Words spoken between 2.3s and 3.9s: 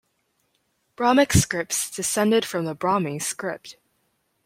from the Brahmi script.